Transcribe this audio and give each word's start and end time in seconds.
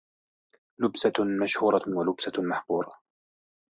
لُبْسَةٌ 0.79 1.11
مَشْهُورَةٌ 1.41 1.81
وَلُبْسَةٌ 1.87 2.41
مَحْقُورَةٌ 2.41 2.91